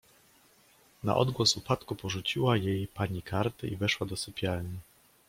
[1.03, 4.77] Na odgłos upadku porzuciła jej pani karty i weszła do sypialni.